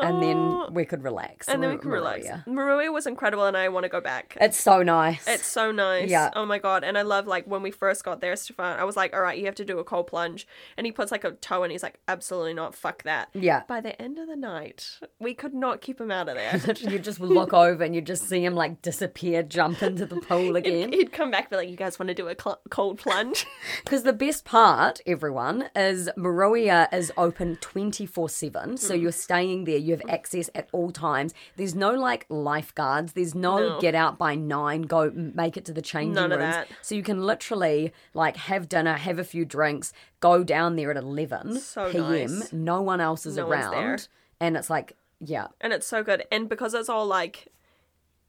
And 0.03 0.23
then 0.23 0.37
oh. 0.37 0.69
we 0.71 0.85
could 0.85 1.03
relax. 1.03 1.49
and 1.49 1.63
then 1.63 1.71
we 1.71 1.79
can 1.79 1.91
relax. 1.91 2.27
Maruia 2.47 2.93
was 2.93 3.07
incredible, 3.07 3.45
and 3.45 3.57
I 3.57 3.69
want 3.69 3.85
to 3.85 3.89
go 3.89 4.01
back. 4.01 4.37
It's 4.41 4.61
so 4.61 4.83
nice. 4.83 5.27
It's 5.27 5.47
so 5.47 5.73
nice. 5.73 6.11
Yeah. 6.11 6.31
Oh 6.35 6.47
my 6.47 6.59
god. 6.59 6.85
And 6.85 6.97
I 6.99 7.03
love 7.03 7.27
like 7.27 7.47
when 7.47 7.63
we 7.63 7.71
first 7.71 8.05
got 8.05 8.21
there, 8.21 8.35
Stefan, 8.37 8.79
I 8.79 8.85
was 8.85 8.97
like, 8.97 9.15
all 9.15 9.23
right, 9.23 9.39
you 9.39 9.47
have 9.47 9.55
to 9.57 9.65
do 9.65 9.79
a 9.79 9.85
cold 9.85 10.07
plunge. 10.07 10.47
And 10.77 10.87
he 10.87 10.93
puts 10.93 11.11
like 11.11 11.25
a 11.25 11.33
toe 11.33 11.63
and 11.63 11.73
he's 11.73 11.83
like, 11.83 11.99
absolutely 12.09 12.55
not. 12.55 12.75
Fuck 12.75 13.03
that. 13.05 13.29
Yeah. 13.35 13.63
By 13.69 13.81
the 13.81 14.01
end 14.01 14.19
of 14.19 14.29
the 14.29 14.37
night, 14.37 14.99
we 15.19 15.35
could 15.35 15.55
not 15.55 15.81
keep 15.81 16.01
him 16.01 16.11
out 16.11 16.29
of 16.29 16.37
there. 16.37 16.61
You 16.87 16.99
just 16.99 17.21
look 17.21 17.53
over 17.53 17.83
and 17.83 17.95
you 17.95 18.01
just 18.01 18.29
see 18.29 18.45
him 18.45 18.55
like 18.55 18.81
disappear, 18.81 19.43
jump 19.43 19.83
into 19.83 20.07
the 20.07 20.17
pool 20.17 20.57
again. 20.57 20.93
He'd 20.93 21.13
come 21.13 21.31
back 21.31 21.45
and 21.45 21.51
be 21.51 21.57
like, 21.57 21.69
you 21.69 21.77
guys 21.77 21.99
want 21.99 22.09
to 22.09 22.15
do 22.15 22.29
a 22.29 22.35
cl- 22.41 22.61
cold 22.71 22.99
plunge? 22.99 23.47
Because 23.85 24.03
the 24.03 24.13
best 24.13 24.45
part, 24.45 25.01
everyone, 25.07 25.69
is 25.75 26.09
Maruia 26.17 26.93
is 26.93 27.12
open 27.17 27.57
24 27.57 28.29
7. 28.29 28.76
So 28.76 28.95
mm. 28.95 29.00
you're 29.00 29.12
staying 29.12 29.65
there, 29.65 29.79
you 29.87 29.93
have 29.97 30.02
access 30.09 30.50
at 30.55 30.69
all 30.73 30.90
times. 30.90 31.33
There's 31.57 31.75
no 31.75 31.93
like 31.93 32.26
lifeguards, 32.28 33.12
there's 33.14 33.35
no, 33.35 33.59
No. 33.59 33.81
get 33.81 33.95
out 33.95 34.19
by 34.19 34.35
nine, 34.35 34.83
go 34.83 35.11
make 35.14 35.57
it 35.57 35.64
to 35.66 35.73
the 35.73 35.83
changing 35.83 36.14
None 36.14 36.33
of 36.33 36.40
that. 36.40 36.69
So 36.83 36.95
you 36.95 37.02
can 37.02 37.25
literally 37.25 37.93
like 38.14 38.37
have 38.37 38.69
dinner, 38.69 38.95
have 38.95 39.19
a 39.19 39.25
few 39.25 39.45
drinks, 39.45 39.93
go 40.21 40.43
down 40.45 40.76
there 40.76 40.90
at 40.90 40.97
11 40.97 41.61
So 41.61 41.90
p.m. 41.93 42.38
nice. 42.38 42.52
No 42.52 42.83
one 42.83 43.00
else 43.00 43.26
is 43.26 43.37
No 43.37 43.49
around. 43.49 44.09
And 44.40 44.57
it's 44.57 44.69
like, 44.69 44.93
yeah. 45.21 45.47
and 45.61 45.73
it's 45.73 45.87
so 45.87 46.02
good. 46.02 46.25
And 46.31 46.49
because 46.49 46.75
it's 46.75 46.88
all 46.88 47.07
like 47.07 47.47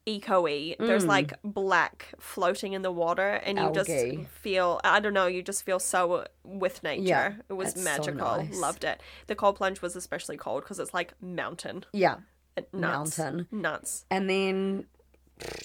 eco-y, 0.08 0.74
there's 0.78 1.04
Mm. 1.04 1.08
like 1.08 1.32
black 1.44 2.08
floating 2.18 2.72
in 2.72 2.82
the 2.82 2.90
water 2.92 3.28
and 3.46 3.58
you 3.58 3.64
Algae. 3.64 4.16
just 4.22 4.30
feel 4.30 4.80
I 4.82 5.00
don't 5.00 5.14
know, 5.14 5.26
you 5.26 5.42
just 5.42 5.62
feel 5.64 5.78
so 5.78 6.24
with 6.44 6.82
nature. 6.82 7.02
Yeah, 7.02 7.32
it 7.48 7.52
was 7.52 7.72
it's 7.72 7.82
so 7.82 7.84
magical. 7.84 8.14
nice. 8.38 8.56
Loved 8.58 8.84
it. 8.84 9.00
The 9.26 9.34
cold 9.34 9.56
plunge 9.56 9.82
was 9.82 9.94
especially 9.96 10.36
cold 10.36 10.62
because 10.64 10.78
it's 10.78 10.94
like 10.94 11.12
mountain. 11.20 11.84
Yeah. 11.92 12.16
Nuts. 12.72 13.18
Mountain. 13.18 13.46
Nuts. 13.52 14.04
And 14.10 14.28
then 14.28 14.86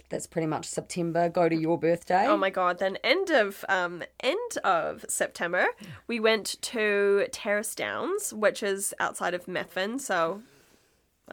that's 0.09 0.27
pretty 0.27 0.45
much 0.45 0.65
September. 0.67 1.29
Go 1.29 1.50
to 1.50 1.55
your 1.55 1.79
birthday. 1.79 2.27
Oh 2.27 2.38
my 2.38 2.51
god! 2.51 2.77
Then 2.77 2.97
end 3.03 3.31
of 3.31 3.65
um 3.67 4.03
end 4.19 4.57
of 4.63 5.03
September, 5.09 5.65
we 6.05 6.19
went 6.19 6.62
to 6.62 7.25
Terrace 7.31 7.73
Downs, 7.73 8.31
which 8.33 8.62
is 8.62 8.93
outside 9.00 9.33
of 9.33 9.45
Methven. 9.47 10.00
So 10.00 10.43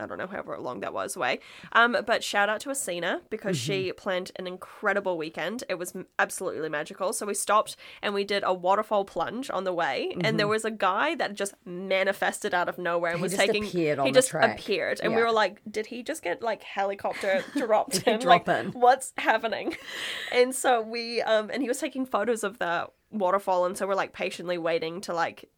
I 0.01 0.07
don't 0.07 0.19
know 0.19 0.27
however 0.27 0.57
long 0.59 0.81
that 0.81 0.93
was 0.93 1.17
away. 1.17 1.41
Um, 1.73 1.97
but 2.07 2.25
shout 2.25 2.49
out 2.49 2.61
to 2.63 2.71
Asina 2.71 3.21
because 3.31 3.57
she 3.57 3.93
planned 3.93 4.33
an 4.37 4.47
incredible 4.47 5.17
weekend. 5.19 5.65
It 5.69 5.75
was 5.79 5.95
absolutely 6.19 6.69
magical. 6.69 7.13
So 7.13 7.27
we 7.27 7.35
stopped 7.35 7.77
and 8.03 8.15
we 8.15 8.25
did 8.25 8.43
a 8.45 8.55
waterfall 8.55 9.05
plunge 9.05 9.51
on 9.51 9.65
the 9.65 9.73
way, 9.73 10.17
and 10.23 10.39
there 10.39 10.49
was 10.49 10.65
a 10.65 10.71
guy 10.71 11.15
that 11.17 11.35
just 11.35 11.55
manifested 11.65 12.55
out 12.55 12.69
of 12.69 12.79
nowhere 12.79 13.11
and 13.13 13.19
He 13.19 13.23
was 13.23 13.33
just 13.33 13.45
taking. 13.47 13.65
appeared 13.67 13.99
on 13.99 14.07
he 14.07 14.13
the 14.13 14.19
just 14.19 14.31
track. 14.31 14.59
appeared, 14.59 15.01
and 15.03 15.15
we 15.15 15.21
were 15.23 15.33
like, 15.33 15.61
"Did 15.71 15.87
he 15.87 16.03
just 16.03 16.23
get 16.23 16.43
like 16.43 16.63
helicopter 16.63 17.45
dropped 17.57 17.99
he 17.99 18.11
in? 18.11 18.21
drop 18.21 18.47
like, 18.49 18.59
in? 18.59 18.73
what's 18.73 19.13
happening?" 19.17 19.77
And 20.33 20.55
so 20.55 20.81
we 20.83 21.21
um, 21.23 21.51
and 21.53 21.63
he 21.63 21.69
was 21.69 21.79
taking 21.79 22.07
photos 22.07 22.45
of 22.45 22.59
the 22.59 22.89
waterfall, 23.11 23.65
and 23.67 23.77
so 23.77 23.87
we're 23.87 23.95
like 23.95 24.13
patiently 24.13 24.59
waiting 24.59 25.01
to 25.03 25.15
like 25.15 25.49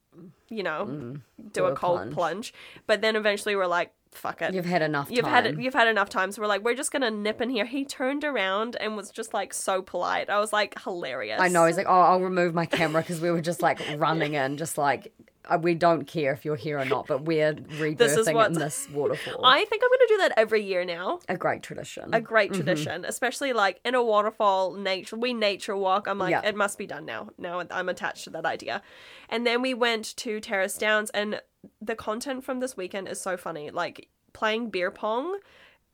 you 0.49 0.63
know, 0.63 0.85
do, 0.85 0.93
Mm. 0.93 1.53
do 1.55 1.65
a 1.65 1.73
a 1.73 1.75
cold 1.77 1.97
plunge. 1.99 2.15
plunge. 2.15 2.55
But 2.87 3.01
then 3.01 3.17
eventually 3.17 3.57
we're 3.57 3.67
like, 3.67 3.93
fuck 4.13 4.43
it. 4.43 4.55
You've 4.55 4.65
had 4.67 4.83
enough 4.83 5.09
You've 5.11 5.25
time. 5.25 5.45
had 5.45 5.59
you've 5.63 5.75
had 5.75 5.89
enough 5.89 6.09
time, 6.09 6.31
so 6.33 6.43
we're 6.43 6.49
like, 6.49 6.63
we're 6.63 6.75
just 6.75 6.93
gonna 6.93 7.11
nip 7.11 7.41
in 7.41 7.51
here. 7.51 7.65
He 7.67 7.85
turned 7.85 8.25
around 8.25 8.77
and 8.77 8.97
was 8.97 9.11
just 9.11 9.35
like 9.35 9.53
so 9.55 9.83
polite. 9.83 10.31
I 10.31 10.39
was 10.39 10.53
like, 10.53 10.81
hilarious. 10.83 11.41
I 11.41 11.49
know. 11.49 11.67
He's 11.67 11.77
like, 11.77 11.87
oh, 11.89 12.01
I'll 12.01 12.21
remove 12.21 12.55
my 12.55 12.67
camera 12.67 13.03
because 13.03 13.21
we 13.21 13.31
were 13.31 13.41
just 13.41 13.63
like 13.63 13.81
running 13.97 14.35
in, 14.35 14.57
just 14.59 14.79
like 14.79 15.13
uh, 15.51 15.59
we 15.61 15.75
don't 15.75 16.05
care 16.07 16.33
if 16.33 16.45
you're 16.45 16.55
here 16.55 16.79
or 16.79 16.85
not, 16.85 17.09
but 17.09 17.25
we're 17.25 17.53
rebirthing 17.81 18.47
in 18.47 18.53
this 18.53 18.89
waterfall. 18.93 19.45
I 19.45 19.65
think 19.65 19.83
I'm 19.83 19.89
gonna 19.91 20.09
do 20.09 20.17
that 20.19 20.33
every 20.37 20.63
year 20.63 20.85
now. 20.85 21.19
A 21.29 21.37
great 21.37 21.63
tradition. 21.65 22.11
A 22.15 22.21
great 22.21 22.53
Mm-hmm. 22.53 22.63
tradition, 22.63 23.05
especially 23.05 23.53
like 23.53 23.81
in 23.85 23.95
a 23.97 24.03
waterfall 24.03 24.75
nature. 24.75 25.17
We 25.17 25.33
nature 25.35 25.77
walk. 25.77 26.07
I'm 26.07 26.19
like, 26.19 26.31
Yeah. 26.31 26.43
it 26.47 26.55
must 26.55 26.79
be 26.79 26.87
done 26.87 27.07
now. 27.07 27.31
Now 27.39 27.63
I'm 27.71 27.89
attached 27.89 28.25
to 28.25 28.31
that 28.31 28.45
idea. 28.45 28.83
And 29.29 29.45
then 29.47 29.63
we 29.63 29.75
went 29.75 30.15
to 30.19 30.39
Terrace 30.41 30.77
Downs, 30.79 31.11
and 31.11 31.41
the 31.81 31.95
content 31.97 32.45
from 32.45 32.61
this 32.61 32.77
weekend 32.77 33.09
is 33.09 33.21
so 33.21 33.37
funny. 33.37 33.71
Like 33.71 34.09
playing 34.33 34.71
beer 34.71 34.91
pong, 34.91 35.39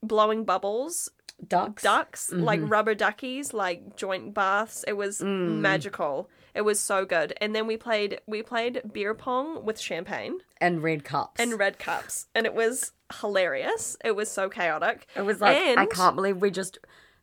blowing 0.03 0.45
bubbles, 0.45 1.11
Ducks. 1.47 1.83
ducks, 1.83 2.33
like 2.33 2.61
Mm-hmm. 2.61 2.69
rubber 2.69 2.95
duckies, 2.95 3.53
like 3.53 3.97
joint 3.97 4.35
baths. 4.35 4.85
It 4.89 4.95
was 4.97 5.21
Mm. 5.21 5.61
magical. 5.61 6.29
It 6.55 6.63
was 6.63 6.81
so 6.81 7.05
good. 7.05 7.35
And 7.41 7.55
then 7.55 7.67
we 7.67 7.77
played 7.77 8.21
we 8.27 8.43
played 8.43 8.83
beer 8.93 9.15
pong 9.15 9.65
with 9.65 9.79
champagne 9.79 10.39
and 10.61 10.83
red 10.83 11.05
cups. 11.05 11.41
and 11.41 11.57
red 11.59 11.79
cups, 11.79 12.27
and 12.35 12.47
it 12.47 12.55
was 12.55 12.93
hilarious. 13.21 13.97
It 14.05 14.17
was 14.17 14.31
so 14.31 14.49
chaotic. 14.49 15.07
it 15.15 15.23
was 15.23 15.41
like 15.41 15.57
I 15.79 15.87
can't 15.87 16.17
believe 16.17 16.39
we 16.39 16.51
just 16.51 16.79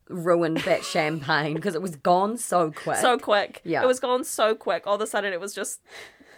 ruined 0.07 0.57
that 0.57 0.83
champagne 0.93 1.55
because 1.55 1.75
it 1.75 1.81
was 1.81 1.95
gone 1.97 2.37
so 2.37 2.71
quick. 2.71 2.97
so 2.97 3.17
quick. 3.17 3.61
Yeah. 3.65 3.83
It 3.83 3.87
was 3.87 3.99
gone 3.99 4.23
so 4.23 4.55
quick. 4.55 4.85
All 4.87 4.95
of 4.95 5.01
a 5.01 5.07
sudden, 5.07 5.33
it 5.33 5.39
was 5.41 5.53
just 5.53 5.81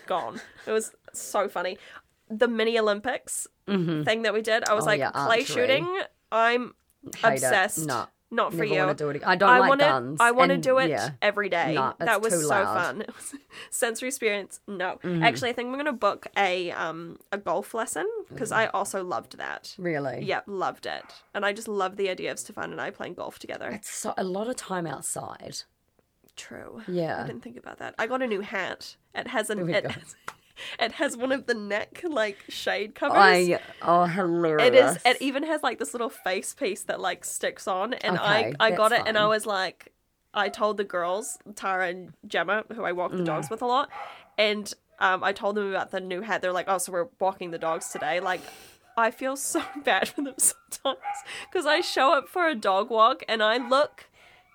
gone. 0.07 0.41
It 0.65 0.71
was 0.71 0.93
so 1.13 1.47
funny. 1.47 1.77
The 2.29 2.47
mini 2.47 2.77
Olympics 2.79 3.47
thing 3.67 4.21
that 4.23 4.33
we 4.33 4.41
did, 4.41 4.67
I 4.67 4.73
was 4.73 4.85
Mm-hmm. 4.85 4.89
Oh, 4.89 4.91
like, 4.91 4.99
yeah, 4.99 5.11
clay 5.11 5.39
archery. 5.39 5.43
shooting. 5.45 6.01
I'm 6.31 6.73
Hate 7.15 7.23
it. 7.23 7.33
obsessed. 7.35 7.85
No. 7.87 8.07
Not 8.29 8.53
for 8.53 8.65
you. 8.65 8.93
do 8.93 9.09
it. 9.09 9.23
I 9.25 9.37
don't 9.37 9.49
I 9.49 9.59
like 9.59 9.69
wanna, 9.69 9.83
guns, 9.85 10.17
I 10.19 10.31
want 10.31 10.51
to 10.51 10.57
do 10.57 10.79
it 10.79 10.89
yeah. 10.89 11.11
every 11.21 11.47
day. 11.47 11.73
No, 11.75 11.93
that 11.99 12.21
was 12.21 12.33
so 12.33 12.49
loud. 12.49 12.65
Mm-hmm. 12.65 12.77
fun. 12.77 13.01
It 13.03 13.15
was 13.15 13.33
sensory 13.69 14.09
experience. 14.09 14.59
No, 14.67 14.99
actually, 15.23 15.51
I 15.51 15.53
think 15.53 15.71
we're 15.71 15.77
gonna 15.77 15.93
book 15.93 16.27
a 16.35 16.71
um 16.71 17.19
a 17.31 17.37
golf 17.37 17.73
lesson 17.73 18.05
because 18.27 18.51
I 18.51 18.65
also 18.67 19.01
loved 19.01 19.37
that. 19.37 19.73
Really? 19.77 20.25
Yep, 20.25 20.43
loved 20.47 20.85
it, 20.85 21.05
and 21.33 21.45
I 21.45 21.53
just 21.53 21.69
love 21.69 21.95
the 21.95 22.09
idea 22.09 22.33
of 22.33 22.37
Stefan 22.39 22.73
and 22.73 22.81
I 22.81 22.89
playing 22.89 23.13
golf 23.13 23.39
together. 23.39 23.69
It's 23.69 23.89
so, 23.89 24.13
a 24.17 24.25
lot 24.25 24.49
of 24.49 24.57
time 24.57 24.85
outside. 24.85 25.59
True. 26.37 26.81
Yeah. 26.87 27.21
I 27.23 27.27
didn't 27.27 27.41
think 27.43 27.57
about 27.57 27.79
that. 27.79 27.95
I 27.99 28.07
got 28.07 28.21
a 28.21 28.27
new 28.27 28.41
hat. 28.41 28.95
It 29.13 29.27
has 29.27 29.49
an 29.49 29.65
we 29.65 29.73
it, 29.73 29.89
has, 29.91 30.15
it 30.79 30.91
has 30.93 31.17
one 31.17 31.31
of 31.31 31.47
the 31.47 31.53
neck 31.53 32.01
like 32.07 32.37
shade 32.47 32.95
covers. 32.95 33.17
I 33.17 33.59
oh 33.81 34.05
hilarious. 34.05 34.67
it 34.67 34.75
is 34.75 34.97
it 35.05 35.21
even 35.21 35.43
has 35.43 35.63
like 35.63 35.79
this 35.79 35.93
little 35.93 36.09
face 36.09 36.53
piece 36.53 36.83
that 36.83 36.99
like 37.01 37.25
sticks 37.25 37.67
on 37.67 37.93
and 37.95 38.17
Okay, 38.17 38.53
I 38.59 38.67
I 38.67 38.71
got 38.71 38.91
it 38.91 39.01
and 39.05 39.17
I 39.17 39.25
was 39.27 39.45
like 39.45 39.91
I 40.33 40.49
told 40.49 40.77
the 40.77 40.83
girls, 40.83 41.39
Tara 41.55 41.87
and 41.87 42.13
Gemma, 42.27 42.63
who 42.73 42.83
I 42.83 42.91
walk 42.91 43.11
the 43.11 43.17
Mm. 43.17 43.25
dogs 43.25 43.49
with 43.49 43.61
a 43.63 43.65
lot, 43.65 43.89
and 44.37 44.71
um 44.99 45.23
I 45.23 45.31
told 45.33 45.55
them 45.55 45.69
about 45.71 45.89
the 45.91 45.99
new 45.99 46.21
hat. 46.21 46.41
They're 46.43 46.51
like, 46.53 46.67
"Oh, 46.69 46.77
so 46.77 46.91
we're 46.91 47.07
walking 47.19 47.49
the 47.51 47.57
dogs 47.57 47.89
today." 47.89 48.19
Like 48.19 48.41
I 48.95 49.09
feel 49.11 49.35
so 49.35 49.63
bad 49.83 50.09
for 50.09 50.21
them 50.23 50.35
sometimes 50.37 50.99
because 51.49 51.65
I 51.65 51.81
show 51.81 52.13
up 52.13 52.29
for 52.29 52.47
a 52.47 52.55
dog 52.55 52.89
walk 52.91 53.23
and 53.27 53.41
I 53.41 53.57
look 53.57 54.05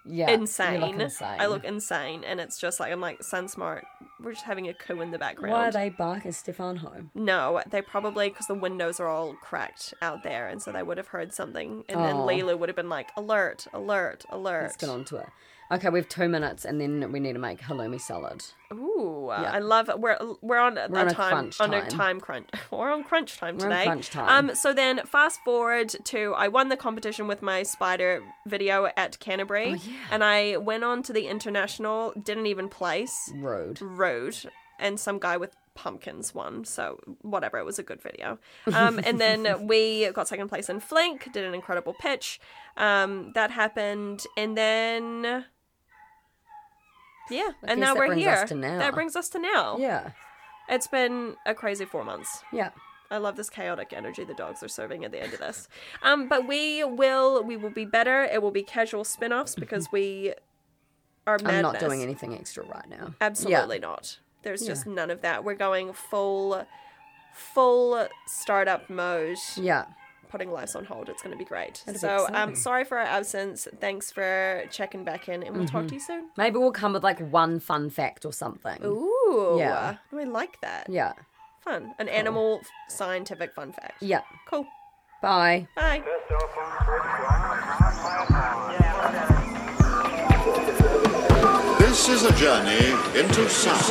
yeah, 0.04 0.30
insane. 0.30 0.80
look 0.80 0.98
insane. 0.98 1.40
I 1.40 1.46
look 1.46 1.64
insane, 1.64 2.24
and 2.24 2.40
it's 2.40 2.58
just 2.58 2.80
like 2.80 2.92
I'm 2.92 3.00
like 3.00 3.22
Sun 3.22 3.48
Smart. 3.48 3.84
We're 4.20 4.32
just 4.32 4.44
having 4.44 4.68
a 4.68 4.74
coup 4.74 5.00
in 5.00 5.10
the 5.10 5.18
background. 5.18 5.52
Why 5.52 5.68
are 5.68 5.72
they 5.72 5.88
bark? 5.88 6.26
Is 6.26 6.36
Stefan 6.36 6.76
home? 6.76 7.10
No, 7.14 7.60
they 7.68 7.82
probably 7.82 8.28
because 8.28 8.46
the 8.46 8.54
windows 8.54 9.00
are 9.00 9.08
all 9.08 9.34
cracked 9.34 9.94
out 10.02 10.22
there, 10.22 10.48
and 10.48 10.62
so 10.62 10.72
they 10.72 10.82
would 10.82 10.96
have 10.98 11.08
heard 11.08 11.32
something, 11.32 11.84
and 11.88 12.00
then 12.00 12.16
Oh. 12.16 12.24
Lila 12.26 12.56
would 12.56 12.68
have 12.68 12.76
been 12.76 12.88
like, 12.88 13.08
"Alert! 13.16 13.66
Alert! 13.72 14.24
Alert!" 14.30 14.62
Let's 14.62 14.76
get 14.76 14.90
on 14.90 15.04
to 15.06 15.16
it. 15.16 15.28
Okay, 15.70 15.88
we 15.88 15.98
have 15.98 16.08
two 16.08 16.28
minutes, 16.28 16.64
and 16.66 16.80
then 16.80 17.10
we 17.12 17.18
need 17.18 17.32
to 17.32 17.38
make 17.38 17.60
halloumi 17.60 17.98
salad. 18.00 18.44
Ooh, 18.72 19.21
Yeah. 19.40 19.52
I 19.52 19.58
love 19.60 19.88
it. 19.88 19.98
We're 20.00 20.18
we're 20.42 20.58
on 20.58 20.76
a, 20.76 20.82
on 20.82 21.08
a 21.08 21.12
time 21.14 21.30
crunch 21.32 21.60
on 21.60 21.72
a 21.72 21.88
time. 21.88 22.20
crunch. 22.20 22.48
We're 22.70 22.92
on 22.92 23.04
crunch 23.04 23.38
time 23.38 23.56
We're 23.56 23.68
today. 23.68 23.84
crunch 23.84 24.10
time. 24.10 24.48
Um, 24.50 24.54
so 24.54 24.72
then 24.72 25.00
fast 25.06 25.40
forward 25.44 25.88
to 26.04 26.34
I 26.34 26.48
won 26.48 26.68
the 26.68 26.76
competition 26.76 27.26
with 27.28 27.40
my 27.42 27.62
spider 27.62 28.22
video 28.46 28.88
at 28.96 29.18
Canterbury, 29.20 29.76
Oh, 29.78 29.92
and 30.10 30.22
I 30.24 30.56
went 30.58 30.84
on 30.84 31.02
to 31.04 31.12
the 31.12 31.26
international. 31.28 32.12
Didn't 32.22 32.46
even 32.46 32.68
place. 32.68 33.30
Rude. 33.34 33.80
road 33.80 34.36
and 34.78 34.98
some 34.98 35.18
guy 35.18 35.36
with 35.36 35.54
pumpkins 35.74 36.34
won 36.34 36.64
so 36.66 36.98
whatever 37.22 37.56
it 37.56 37.64
was 37.64 37.78
a 37.78 37.82
good 37.82 38.02
video 38.02 38.38
um 38.74 39.00
and 39.04 39.18
then 39.18 39.66
we 39.66 40.10
got 40.12 40.28
second 40.28 40.48
place 40.48 40.68
in 40.68 40.80
flink 40.80 41.32
did 41.32 41.44
an 41.44 41.54
incredible 41.54 41.94
pitch 41.94 42.38
um 42.76 43.32
that 43.34 43.50
happened 43.50 44.22
and 44.36 44.54
then 44.56 45.44
yeah 47.32 47.50
and 47.64 47.80
now 47.80 47.94
we're 47.94 48.06
brings 48.06 48.22
here 48.22 48.32
us 48.32 48.48
to 48.48 48.54
now. 48.54 48.78
that 48.78 48.94
brings 48.94 49.16
us 49.16 49.28
to 49.30 49.38
now 49.38 49.76
Yeah, 49.78 50.10
it's 50.68 50.86
been 50.86 51.36
a 51.46 51.54
crazy 51.54 51.84
four 51.84 52.04
months 52.04 52.42
yeah. 52.52 52.70
I 53.10 53.18
love 53.18 53.36
this 53.36 53.50
chaotic 53.50 53.92
energy 53.92 54.24
the 54.24 54.32
dogs 54.34 54.62
are 54.62 54.68
serving 54.68 55.04
at 55.04 55.12
the 55.12 55.22
end 55.22 55.34
of 55.34 55.38
this. 55.38 55.68
Um, 56.02 56.28
but 56.28 56.48
we 56.48 56.82
will 56.82 57.42
we 57.44 57.58
will 57.58 57.68
be 57.70 57.84
better. 57.84 58.22
It 58.22 58.40
will 58.40 58.50
be 58.50 58.62
casual 58.62 59.04
spin-offs 59.04 59.54
because 59.54 59.92
we 59.92 60.32
are 61.26 61.36
madness. 61.38 61.54
I'm 61.56 61.62
not 61.62 61.78
doing 61.78 62.02
anything 62.02 62.34
extra 62.34 62.64
right 62.64 62.88
now. 62.88 63.14
Absolutely 63.20 63.80
not. 63.80 64.18
There's 64.42 64.64
just 64.66 64.86
none 64.86 65.10
of 65.10 65.20
that. 65.20 65.44
We're 65.44 65.54
going 65.54 65.92
full, 65.92 66.66
full 67.34 68.08
startup 68.26 68.88
mode. 68.88 69.36
Yeah. 69.56 69.84
Putting 70.32 70.50
lives 70.50 70.74
on 70.74 70.86
hold. 70.86 71.10
It's 71.10 71.20
going 71.22 71.32
to 71.32 71.38
be 71.38 71.44
great. 71.44 71.82
That'd 71.84 72.00
be 72.00 72.06
so, 72.06 72.24
um, 72.24 72.24
exciting. 72.30 72.54
sorry 72.56 72.84
for 72.84 72.96
our 72.98 73.04
absence. 73.04 73.68
Thanks 73.80 74.10
for 74.10 74.64
checking 74.70 75.04
back 75.04 75.28
in, 75.28 75.42
and 75.42 75.54
we'll 75.54 75.66
talk 75.66 75.86
to 75.88 75.94
you 75.94 76.00
soon. 76.00 76.30
Maybe 76.38 76.56
we'll 76.56 76.72
come 76.72 76.94
with 76.94 77.04
like 77.04 77.18
one 77.20 77.60
fun 77.60 77.90
fact 77.90 78.24
or 78.24 78.32
something. 78.32 78.82
Ooh, 78.82 79.56
Yeah. 79.58 79.96
I 80.10 80.24
like 80.24 80.58
that. 80.62 80.88
Yeah. 80.88 81.12
Fun. 81.60 81.92
An 81.98 82.08
animal 82.08 82.62
scientific 82.88 83.52
fun 83.52 83.72
fact. 83.74 84.02
Yeah. 84.02 84.22
Cool. 84.48 84.66
Bye. 85.20 85.68
Bye. 85.76 86.02
This 91.78 92.08
is 92.08 92.24
a 92.24 92.32
journey 92.36 92.92
into 93.20 93.48
sound. 93.50 93.82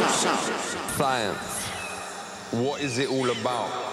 Science. 0.98 1.68
What 2.52 2.82
is 2.82 2.98
it 2.98 3.10
all 3.10 3.30
about? 3.30 3.91